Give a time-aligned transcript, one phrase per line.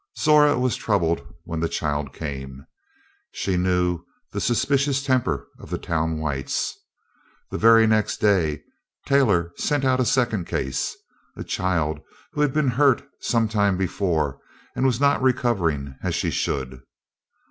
[0.17, 2.65] Zora was troubled when the child came.
[3.33, 6.75] She knew the suspicious temper of the town whites.
[7.51, 8.63] The very next day
[9.05, 10.97] Taylor sent out a second case,
[11.35, 11.99] a child
[12.31, 14.39] who had been hurt some time before
[14.75, 16.81] and was not recovering as she should.